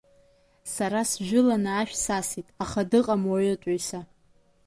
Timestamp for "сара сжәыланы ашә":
0.73-1.95